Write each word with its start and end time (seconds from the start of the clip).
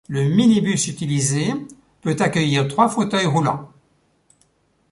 Le 0.09 0.23
minibus 0.23 0.87
utilisé 0.87 1.53
peut 2.01 2.15
accueillir 2.21 2.67
trois 2.67 2.89
fauteuils 2.89 3.27
roulants. 3.27 3.69